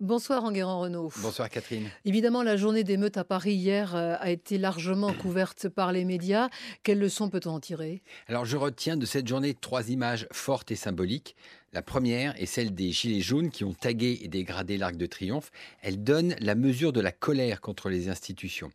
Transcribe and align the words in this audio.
Bonsoir 0.00 0.44
Enguerrand 0.44 0.80
Renault. 0.80 1.10
Bonsoir 1.22 1.48
Catherine. 1.48 1.88
Évidemment, 2.04 2.42
la 2.42 2.58
journée 2.58 2.84
d'émeute 2.84 3.16
à 3.16 3.24
Paris 3.24 3.54
hier 3.54 3.96
euh, 3.96 4.14
a 4.20 4.30
été 4.30 4.58
largement 4.58 5.10
couverte 5.22 5.70
par 5.70 5.90
les 5.90 6.04
médias. 6.04 6.50
Quelles 6.82 6.98
leçons 6.98 7.30
peut-on 7.30 7.52
en 7.52 7.60
tirer? 7.60 8.02
Alors 8.28 8.44
je 8.44 8.58
retiens 8.58 8.98
de 8.98 9.06
cette 9.06 9.26
journée 9.26 9.54
trois 9.54 9.88
images 9.88 10.28
fortes 10.32 10.70
et 10.70 10.76
symboliques. 10.76 11.34
La 11.72 11.80
première 11.80 12.38
est 12.38 12.44
celle 12.44 12.74
des 12.74 12.92
Gilets 12.92 13.22
jaunes 13.22 13.48
qui 13.48 13.64
ont 13.64 13.72
tagué 13.72 14.18
et 14.20 14.28
dégradé 14.28 14.76
l'Arc 14.76 14.96
de 14.96 15.06
Triomphe. 15.06 15.50
Elle 15.80 16.04
donne 16.04 16.36
la 16.40 16.54
mesure 16.54 16.92
de 16.92 17.00
la 17.00 17.12
colère 17.12 17.62
contre 17.62 17.88
les 17.88 18.10
institutions. 18.10 18.70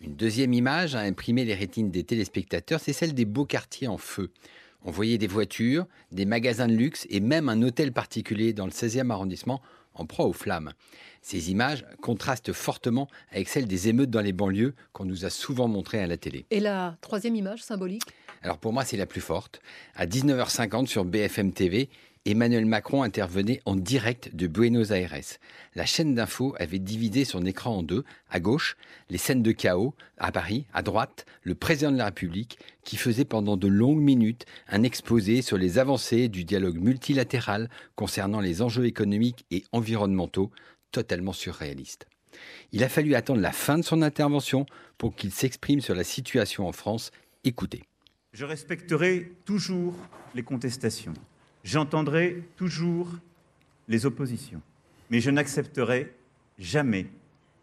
Une 0.00 0.14
deuxième 0.14 0.52
image 0.54 0.94
a 0.94 1.00
imprimé 1.00 1.44
les 1.44 1.54
rétines 1.54 1.90
des 1.90 2.04
téléspectateurs, 2.04 2.78
c'est 2.78 2.92
celle 2.92 3.12
des 3.12 3.24
beaux 3.24 3.44
quartiers 3.44 3.88
en 3.88 3.98
feu. 3.98 4.30
On 4.82 4.90
voyait 4.90 5.18
des 5.18 5.26
voitures, 5.26 5.86
des 6.10 6.24
magasins 6.24 6.68
de 6.68 6.74
luxe 6.74 7.06
et 7.10 7.20
même 7.20 7.48
un 7.48 7.60
hôtel 7.60 7.92
particulier 7.92 8.52
dans 8.52 8.64
le 8.64 8.70
16e 8.70 9.10
arrondissement 9.10 9.60
en 9.94 10.06
proie 10.06 10.26
aux 10.26 10.32
flammes. 10.32 10.72
Ces 11.22 11.50
images 11.50 11.84
contrastent 12.00 12.52
fortement 12.52 13.08
avec 13.30 13.48
celles 13.48 13.66
des 13.66 13.88
émeutes 13.88 14.10
dans 14.10 14.20
les 14.20 14.32
banlieues 14.32 14.74
qu'on 14.92 15.04
nous 15.04 15.24
a 15.24 15.30
souvent 15.30 15.68
montrées 15.68 16.02
à 16.02 16.06
la 16.06 16.16
télé. 16.16 16.46
Et 16.50 16.60
la 16.60 16.96
troisième 17.00 17.36
image 17.36 17.62
symbolique? 17.62 18.02
Alors 18.42 18.58
pour 18.58 18.72
moi, 18.72 18.84
c'est 18.84 18.96
la 18.96 19.06
plus 19.06 19.20
forte. 19.20 19.60
À 19.94 20.06
19h50 20.06 20.86
sur 20.86 21.04
BFM 21.04 21.52
TV, 21.52 21.90
Emmanuel 22.26 22.66
Macron 22.66 23.02
intervenait 23.02 23.62
en 23.64 23.76
direct 23.76 24.36
de 24.36 24.46
Buenos 24.46 24.90
Aires. 24.90 25.14
La 25.74 25.86
chaîne 25.86 26.14
d'info 26.14 26.54
avait 26.58 26.78
divisé 26.78 27.24
son 27.24 27.46
écran 27.46 27.78
en 27.78 27.82
deux. 27.82 28.04
À 28.28 28.40
gauche, 28.40 28.76
les 29.08 29.16
scènes 29.16 29.42
de 29.42 29.52
chaos. 29.52 29.94
À 30.18 30.30
Paris, 30.30 30.66
à 30.74 30.82
droite, 30.82 31.24
le 31.42 31.54
président 31.54 31.90
de 31.90 31.96
la 31.96 32.04
République 32.04 32.58
qui 32.84 32.98
faisait 32.98 33.24
pendant 33.24 33.56
de 33.56 33.68
longues 33.68 34.02
minutes 34.02 34.44
un 34.68 34.82
exposé 34.82 35.40
sur 35.40 35.56
les 35.56 35.78
avancées 35.78 36.28
du 36.28 36.44
dialogue 36.44 36.78
multilatéral 36.78 37.70
concernant 37.94 38.40
les 38.40 38.60
enjeux 38.60 38.84
économiques 38.84 39.46
et 39.50 39.64
environnementaux 39.72 40.50
totalement 40.92 41.32
surréaliste. 41.32 42.06
Il 42.72 42.84
a 42.84 42.90
fallu 42.90 43.14
attendre 43.14 43.40
la 43.40 43.52
fin 43.52 43.78
de 43.78 43.82
son 43.82 44.02
intervention 44.02 44.66
pour 44.98 45.16
qu'il 45.16 45.32
s'exprime 45.32 45.80
sur 45.80 45.94
la 45.94 46.04
situation 46.04 46.68
en 46.68 46.72
France. 46.72 47.12
Écoutez. 47.44 47.82
Je 48.34 48.44
respecterai 48.44 49.32
toujours 49.46 49.96
les 50.34 50.42
contestations. 50.42 51.14
J'entendrai 51.64 52.42
toujours 52.56 53.08
les 53.88 54.06
oppositions, 54.06 54.62
mais 55.10 55.20
je 55.20 55.30
n'accepterai 55.30 56.12
jamais 56.58 57.06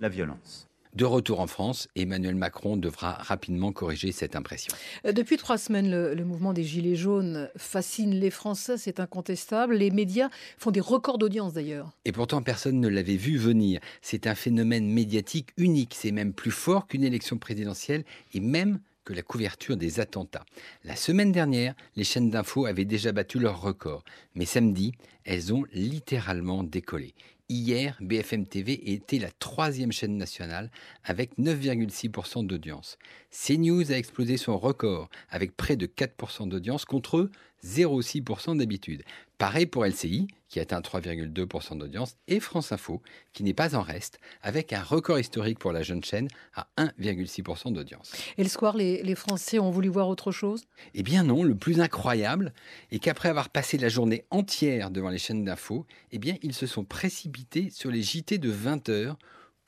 la 0.00 0.08
violence. 0.08 0.68
De 0.94 1.04
retour 1.04 1.40
en 1.40 1.46
France, 1.46 1.86
Emmanuel 1.96 2.34
Macron 2.34 2.76
devra 2.76 3.12
rapidement 3.12 3.72
corriger 3.72 4.10
cette 4.10 4.34
impression. 4.34 4.74
Euh, 5.04 5.12
depuis 5.12 5.36
trois 5.36 5.58
semaines, 5.58 5.90
le, 5.90 6.14
le, 6.14 6.24
mouvement 6.24 6.52
des 6.52 6.64
Gilets 6.64 6.96
jaunes 6.96 7.50
fascine 7.56 8.14
les 8.18 8.30
Français, 8.30 8.78
c'est 8.78 8.98
incontestable. 8.98 9.76
Les 9.76 9.90
médias 9.90 10.28
font 10.56 10.70
des 10.70 10.80
records 10.80 11.18
d'audience 11.18 11.52
d'ailleurs. 11.52 11.92
Et 12.04 12.12
pourtant, 12.12 12.42
personne 12.42 12.80
ne 12.80 12.88
l'avait 12.88 13.16
vu 13.16 13.36
venir. 13.36 13.80
C'est 14.02 14.26
un 14.26 14.34
phénomène 14.34 14.90
médiatique 14.90 15.50
unique. 15.56 15.94
C'est 15.94 16.10
même 16.10 16.32
plus 16.32 16.50
fort 16.50 16.86
qu'une 16.86 17.04
élection 17.04 17.38
présidentielle 17.38 18.04
et 18.34 18.40
même 18.40 18.80
que 19.08 19.14
la 19.14 19.22
couverture 19.22 19.78
des 19.78 20.00
attentats. 20.00 20.44
La 20.84 20.94
semaine 20.94 21.32
dernière, 21.32 21.74
les 21.96 22.04
chaînes 22.04 22.28
d'infos 22.28 22.66
avaient 22.66 22.84
déjà 22.84 23.10
battu 23.10 23.38
leur 23.38 23.62
record, 23.62 24.04
mais 24.34 24.44
samedi, 24.44 24.92
elles 25.24 25.54
ont 25.54 25.64
littéralement 25.72 26.62
décollé. 26.62 27.14
Hier, 27.48 27.96
BFM 28.02 28.44
TV 28.44 28.92
était 28.92 29.18
la 29.18 29.30
troisième 29.30 29.92
chaîne 29.92 30.18
nationale 30.18 30.70
avec 31.04 31.38
9,6% 31.38 32.46
d'audience. 32.46 32.98
CNews 33.30 33.90
a 33.90 33.96
explosé 33.96 34.36
son 34.36 34.58
record 34.58 35.08
avec 35.30 35.56
près 35.56 35.76
de 35.76 35.86
4% 35.86 36.46
d'audience 36.46 36.84
contre 36.84 37.30
0,6% 37.64 38.58
d'habitude. 38.58 39.04
Pareil 39.38 39.66
pour 39.66 39.84
LCI, 39.86 40.26
qui 40.48 40.58
atteint 40.58 40.80
3,2% 40.80 41.78
d'audience, 41.78 42.16
et 42.26 42.40
France 42.40 42.72
Info, 42.72 43.00
qui 43.32 43.44
n'est 43.44 43.54
pas 43.54 43.76
en 43.76 43.82
reste, 43.82 44.18
avec 44.42 44.72
un 44.72 44.82
record 44.82 45.20
historique 45.20 45.60
pour 45.60 45.70
la 45.70 45.82
jeune 45.82 46.02
chaîne 46.02 46.26
à 46.56 46.66
1,6% 46.76 47.72
d'audience. 47.72 48.12
Et 48.36 48.42
le 48.42 48.48
soir, 48.48 48.76
les, 48.76 49.00
les, 49.04 49.14
Français 49.14 49.60
ont 49.60 49.70
voulu 49.70 49.88
voir 49.88 50.08
autre 50.08 50.32
chose? 50.32 50.64
Eh 50.94 51.04
bien 51.04 51.22
non, 51.22 51.44
le 51.44 51.54
plus 51.54 51.80
incroyable 51.80 52.52
est 52.90 52.98
qu'après 52.98 53.28
avoir 53.28 53.48
passé 53.48 53.78
la 53.78 53.88
journée 53.88 54.24
entière 54.30 54.90
devant 54.90 55.10
les 55.10 55.18
chaînes 55.18 55.44
d'infos, 55.44 55.86
eh 56.10 56.18
bien 56.18 56.34
ils 56.42 56.54
se 56.54 56.66
sont 56.66 56.84
précipités 56.84 57.70
sur 57.70 57.92
les 57.92 58.02
JT 58.02 58.38
de 58.38 58.50
20 58.50 58.88
heures 58.88 59.18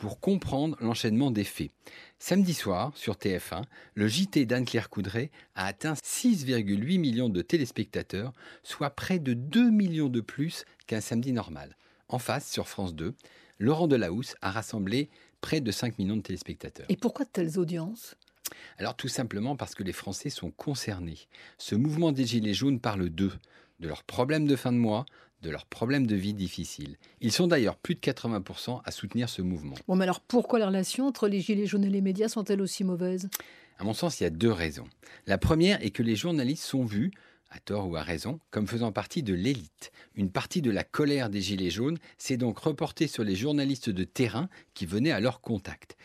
pour 0.00 0.18
comprendre 0.18 0.78
l'enchaînement 0.80 1.30
des 1.30 1.44
faits. 1.44 1.70
Samedi 2.18 2.54
soir, 2.54 2.90
sur 2.96 3.16
TF1, 3.16 3.64
le 3.92 4.08
JT 4.08 4.46
d'Anne-Claire 4.46 4.88
Coudray 4.88 5.30
a 5.54 5.66
atteint 5.66 5.92
6,8 5.92 6.98
millions 6.98 7.28
de 7.28 7.42
téléspectateurs, 7.42 8.32
soit 8.62 8.88
près 8.88 9.18
de 9.18 9.34
2 9.34 9.70
millions 9.70 10.08
de 10.08 10.22
plus 10.22 10.64
qu'un 10.86 11.02
samedi 11.02 11.32
normal. 11.32 11.76
En 12.08 12.18
face, 12.18 12.50
sur 12.50 12.66
France 12.66 12.94
2, 12.94 13.14
Laurent 13.58 13.88
Delahousse 13.88 14.36
a 14.40 14.50
rassemblé 14.50 15.10
près 15.42 15.60
de 15.60 15.70
5 15.70 15.98
millions 15.98 16.16
de 16.16 16.22
téléspectateurs. 16.22 16.86
Et 16.88 16.96
pourquoi 16.96 17.26
de 17.26 17.30
telles 17.30 17.58
audiences? 17.58 18.16
Alors 18.78 18.96
tout 18.96 19.08
simplement 19.08 19.54
parce 19.54 19.74
que 19.74 19.82
les 19.82 19.92
Français 19.92 20.30
sont 20.30 20.50
concernés. 20.50 21.28
Ce 21.58 21.74
mouvement 21.74 22.10
des 22.10 22.24
Gilets 22.24 22.54
jaunes 22.54 22.80
parle 22.80 23.10
d'eux, 23.10 23.32
de 23.80 23.88
leurs 23.88 24.04
problèmes 24.04 24.46
de 24.46 24.56
fin 24.56 24.72
de 24.72 24.78
mois, 24.78 25.04
de 25.42 25.50
leurs 25.50 25.66
problèmes 25.66 26.06
de 26.06 26.16
vie 26.16 26.34
difficiles. 26.34 26.96
Ils 27.20 27.32
sont 27.32 27.46
d'ailleurs 27.46 27.76
plus 27.76 27.94
de 27.94 28.00
80% 28.00 28.80
à 28.84 28.90
soutenir 28.90 29.28
ce 29.28 29.42
mouvement. 29.42 29.74
Bon, 29.88 29.96
mais 29.96 30.04
alors 30.04 30.20
pourquoi 30.20 30.58
la 30.58 30.66
relation 30.66 31.06
entre 31.06 31.28
les 31.28 31.40
Gilets 31.40 31.66
jaunes 31.66 31.84
et 31.84 31.90
les 31.90 32.00
médias 32.00 32.28
sont-elles 32.28 32.60
aussi 32.60 32.84
mauvaises? 32.84 33.28
À 33.78 33.84
mon 33.84 33.94
sens, 33.94 34.20
il 34.20 34.24
y 34.24 34.26
a 34.26 34.30
deux 34.30 34.52
raisons. 34.52 34.88
La 35.26 35.38
première 35.38 35.82
est 35.82 35.90
que 35.90 36.02
les 36.02 36.16
journalistes 36.16 36.64
sont 36.64 36.84
vus 36.84 37.12
à 37.50 37.58
tort 37.58 37.88
ou 37.88 37.96
à 37.96 38.02
raison, 38.02 38.38
comme 38.50 38.66
faisant 38.66 38.92
partie 38.92 39.22
de 39.22 39.34
l'élite. 39.34 39.90
Une 40.14 40.30
partie 40.30 40.62
de 40.62 40.70
la 40.70 40.84
colère 40.84 41.30
des 41.30 41.40
Gilets 41.40 41.70
jaunes 41.70 41.98
s'est 42.16 42.36
donc 42.36 42.58
reportée 42.58 43.08
sur 43.08 43.24
les 43.24 43.34
journalistes 43.34 43.90
de 43.90 44.04
terrain 44.04 44.48
qui 44.72 44.86
venaient 44.86 45.10
à 45.10 45.20
leur 45.20 45.40
contact. 45.40 45.96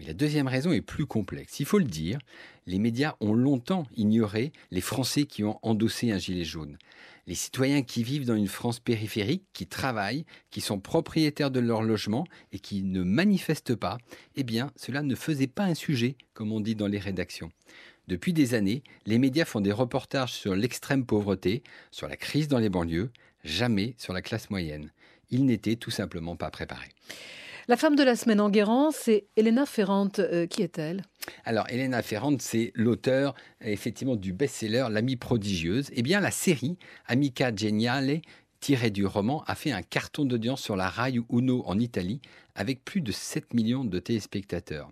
Mais 0.00 0.06
la 0.06 0.14
deuxième 0.14 0.48
raison 0.48 0.72
est 0.72 0.80
plus 0.80 1.04
complexe. 1.04 1.60
Il 1.60 1.66
faut 1.66 1.78
le 1.78 1.84
dire, 1.84 2.18
les 2.66 2.78
médias 2.78 3.16
ont 3.20 3.34
longtemps 3.34 3.86
ignoré 3.96 4.50
les 4.70 4.80
Français 4.80 5.24
qui 5.24 5.44
ont 5.44 5.58
endossé 5.60 6.10
un 6.10 6.16
gilet 6.16 6.44
jaune. 6.44 6.78
Les 7.26 7.34
citoyens 7.34 7.82
qui 7.82 8.02
vivent 8.02 8.24
dans 8.24 8.34
une 8.34 8.48
France 8.48 8.80
périphérique, 8.80 9.44
qui 9.52 9.66
travaillent, 9.66 10.24
qui 10.50 10.62
sont 10.62 10.80
propriétaires 10.80 11.50
de 11.50 11.60
leur 11.60 11.82
logement 11.82 12.26
et 12.50 12.58
qui 12.58 12.82
ne 12.82 13.02
manifestent 13.02 13.74
pas, 13.74 13.98
eh 14.36 14.42
bien, 14.42 14.72
cela 14.74 15.02
ne 15.02 15.14
faisait 15.14 15.46
pas 15.46 15.64
un 15.64 15.74
sujet, 15.74 16.16
comme 16.32 16.50
on 16.50 16.60
dit 16.60 16.74
dans 16.74 16.88
les 16.88 16.98
rédactions. 16.98 17.52
Depuis 18.08 18.32
des 18.32 18.54
années, 18.54 18.82
les 19.04 19.18
médias 19.18 19.44
font 19.44 19.60
des 19.60 19.70
reportages 19.70 20.32
sur 20.32 20.54
l'extrême 20.56 21.04
pauvreté, 21.04 21.62
sur 21.90 22.08
la 22.08 22.16
crise 22.16 22.48
dans 22.48 22.58
les 22.58 22.70
banlieues, 22.70 23.10
jamais 23.44 23.94
sur 23.98 24.14
la 24.14 24.22
classe 24.22 24.48
moyenne. 24.48 24.92
Ils 25.28 25.44
n'étaient 25.44 25.76
tout 25.76 25.90
simplement 25.90 26.36
pas 26.36 26.50
préparés. 26.50 26.88
La 27.70 27.76
femme 27.76 27.94
de 27.94 28.02
la 28.02 28.16
semaine 28.16 28.40
en 28.40 28.50
Guérant, 28.50 28.90
c'est 28.90 29.28
Elena 29.36 29.64
Ferrante. 29.64 30.18
Euh, 30.18 30.48
qui 30.48 30.62
est-elle? 30.62 31.04
Alors, 31.44 31.68
Elena 31.68 32.02
Ferrante, 32.02 32.42
c'est 32.42 32.72
l'auteur 32.74 33.32
effectivement 33.60 34.16
du 34.16 34.32
best-seller 34.32 34.86
L'amie 34.90 35.14
prodigieuse. 35.14 35.88
Eh 35.92 36.02
bien, 36.02 36.18
la 36.18 36.32
série 36.32 36.78
Amica 37.06 37.54
Geniale 37.54 38.22
tirée 38.58 38.90
du 38.90 39.06
roman, 39.06 39.44
a 39.46 39.54
fait 39.54 39.70
un 39.70 39.82
carton 39.82 40.24
d'audience 40.24 40.60
sur 40.60 40.74
la 40.74 40.88
Rai 40.88 41.20
Uno 41.30 41.62
en 41.64 41.78
Italie 41.78 42.20
avec 42.56 42.84
plus 42.84 43.02
de 43.02 43.12
7 43.12 43.54
millions 43.54 43.84
de 43.84 44.00
téléspectateurs. 44.00 44.90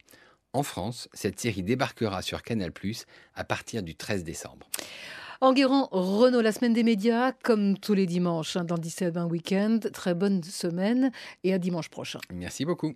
En 0.52 0.62
France, 0.62 1.08
cette 1.12 1.40
série 1.40 1.64
débarquera 1.64 2.22
sur 2.22 2.42
Canal+ 2.44 2.70
à 3.34 3.42
partir 3.42 3.82
du 3.82 3.96
13 3.96 4.22
décembre. 4.22 4.68
Enguerrand, 5.40 5.88
Renault, 5.92 6.40
la 6.40 6.50
semaine 6.50 6.72
des 6.72 6.82
médias, 6.82 7.30
comme 7.44 7.78
tous 7.78 7.94
les 7.94 8.06
dimanches, 8.06 8.56
hein, 8.56 8.64
dans 8.64 8.76
17 8.76 9.14
20 9.14 9.26
week-end. 9.26 9.78
Très 9.92 10.14
bonne 10.14 10.42
semaine 10.42 11.12
et 11.44 11.54
à 11.54 11.58
dimanche 11.58 11.90
prochain. 11.90 12.18
Merci 12.32 12.64
beaucoup. 12.64 12.94